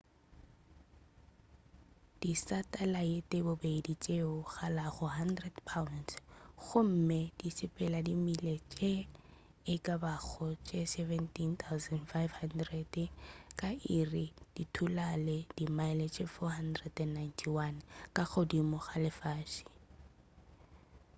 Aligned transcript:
disatalaete 2.21 3.37
bobedi 3.47 3.93
tšeo 4.03 4.35
di 4.43 4.47
kalago 4.57 5.05
1000 5.17 5.67
pounds 5.69 6.13
gomme 6.67 7.19
di 7.39 7.47
sepela 7.57 7.99
di 8.07 8.13
mile 8.25 8.55
tše 8.73 8.93
e 9.73 9.75
ka 9.85 9.95
bago 10.03 10.45
tše 10.65 10.79
17,500 10.93 13.03
ka 13.59 13.69
iri 13.99 14.25
di 14.55 14.63
thulale 14.73 15.37
di 15.57 15.65
mile 15.77 16.05
tše 16.13 16.25
491 16.37 18.15
ka 18.15 18.23
godimo 18.31 18.77
ga 18.85 18.95
lefase 19.03 19.63